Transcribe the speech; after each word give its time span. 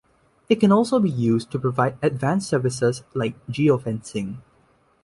It 0.49 0.55
can 0.55 0.71
also 0.71 0.97
be 0.99 1.11
used 1.11 1.51
to 1.51 1.59
provide 1.59 1.95
advanced 2.01 2.49
services 2.49 3.03
like 3.13 3.35
Geo-fencing. 3.51 4.41